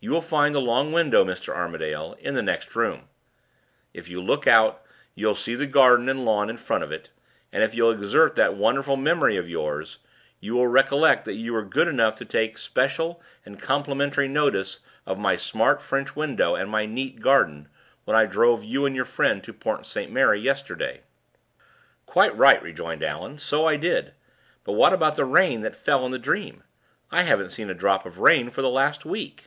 You 0.00 0.10
will 0.10 0.20
find 0.20 0.54
the 0.54 0.60
long 0.60 0.92
window, 0.92 1.24
Mr. 1.24 1.54
Armadale, 1.56 2.14
in 2.18 2.34
the 2.34 2.42
next 2.42 2.76
room. 2.76 3.08
If 3.94 4.06
you 4.06 4.20
look 4.20 4.46
out, 4.46 4.82
you'll 5.14 5.34
see 5.34 5.54
the 5.54 5.66
garden 5.66 6.10
and 6.10 6.26
lawn 6.26 6.50
in 6.50 6.58
front 6.58 6.84
of 6.84 6.92
it; 6.92 7.08
and, 7.50 7.62
if 7.62 7.74
you'll 7.74 7.90
exert 7.90 8.34
that 8.36 8.54
wonderful 8.54 8.96
memory 8.96 9.38
of 9.38 9.48
yours, 9.48 10.00
you 10.40 10.52
will 10.56 10.66
recollect 10.66 11.24
that 11.24 11.36
you 11.36 11.54
were 11.54 11.62
good 11.64 11.88
enough 11.88 12.16
to 12.16 12.26
take 12.26 12.58
special 12.58 13.22
and 13.46 13.58
complimentary 13.58 14.28
notice 14.28 14.80
of 15.06 15.16
my 15.18 15.36
smart 15.38 15.80
French 15.80 16.14
window 16.14 16.54
and 16.54 16.68
my 16.68 16.84
neat 16.84 17.20
garden, 17.22 17.66
when 18.04 18.14
I 18.14 18.26
drove 18.26 18.62
you 18.62 18.84
and 18.84 18.94
your 18.94 19.06
friend 19.06 19.42
to 19.42 19.54
Port 19.54 19.86
St. 19.86 20.12
Mary 20.12 20.38
yesterday." 20.38 21.00
"Quite 22.04 22.36
right," 22.36 22.62
rejoined 22.62 23.02
Allan; 23.02 23.38
"so 23.38 23.64
I 23.64 23.78
did. 23.78 24.12
But 24.64 24.72
what 24.74 24.92
about 24.92 25.16
the 25.16 25.24
rain 25.24 25.62
that 25.62 25.74
fell 25.74 26.04
in 26.04 26.12
the 26.12 26.18
dream? 26.18 26.62
I 27.10 27.22
haven't 27.22 27.48
seen 27.52 27.70
a 27.70 27.74
drop 27.74 28.04
of 28.04 28.18
rain 28.18 28.50
for 28.50 28.60
the 28.60 28.68
last 28.68 29.06
week." 29.06 29.46